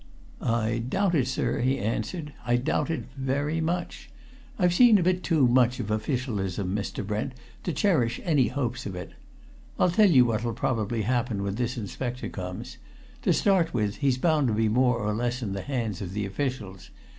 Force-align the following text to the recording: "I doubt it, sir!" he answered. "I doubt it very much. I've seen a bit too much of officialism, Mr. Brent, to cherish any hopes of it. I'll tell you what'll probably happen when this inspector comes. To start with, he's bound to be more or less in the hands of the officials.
"I 0.41 0.79
doubt 0.79 1.13
it, 1.13 1.27
sir!" 1.27 1.59
he 1.59 1.77
answered. 1.77 2.33
"I 2.43 2.55
doubt 2.55 2.89
it 2.89 3.03
very 3.15 3.61
much. 3.61 4.09
I've 4.57 4.73
seen 4.73 4.97
a 4.97 5.03
bit 5.03 5.21
too 5.21 5.47
much 5.47 5.79
of 5.79 5.91
officialism, 5.91 6.75
Mr. 6.75 7.05
Brent, 7.05 7.33
to 7.65 7.71
cherish 7.71 8.19
any 8.23 8.47
hopes 8.47 8.87
of 8.87 8.95
it. 8.95 9.11
I'll 9.77 9.91
tell 9.91 10.09
you 10.09 10.25
what'll 10.25 10.53
probably 10.53 11.03
happen 11.03 11.43
when 11.43 11.53
this 11.53 11.77
inspector 11.77 12.29
comes. 12.29 12.79
To 13.21 13.31
start 13.31 13.75
with, 13.75 13.97
he's 13.97 14.17
bound 14.17 14.47
to 14.47 14.55
be 14.55 14.69
more 14.69 14.97
or 14.97 15.13
less 15.13 15.43
in 15.43 15.53
the 15.53 15.61
hands 15.61 16.01
of 16.01 16.13
the 16.13 16.25
officials. 16.25 16.89